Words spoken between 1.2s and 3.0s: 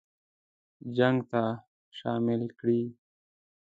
ته شامل کړي.